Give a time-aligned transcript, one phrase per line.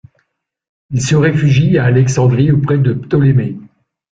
[0.89, 3.55] Il se réfugie à Alexandrie auprès de Ptolémée.